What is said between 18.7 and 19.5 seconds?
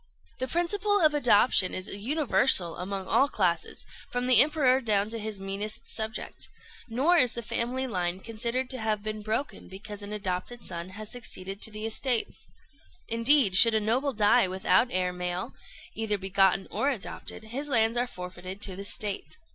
the State.